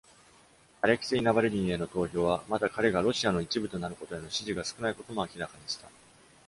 [0.81, 5.87] アレクセイ・ナバルニーへの投票は、また彼がロシアの一部となることへの支持が少ないことも明らかにした。